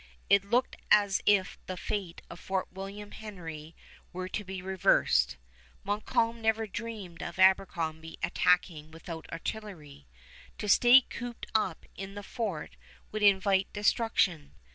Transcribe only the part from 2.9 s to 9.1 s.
Henry were to be reversed. Montcalm never dreamed of Abercrombie attacking